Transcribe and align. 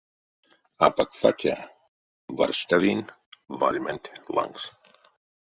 Апак 0.85 1.11
фатя 1.19 1.55
варштавинь 2.37 3.11
вальманть 3.59 4.07
лангс. 4.35 4.63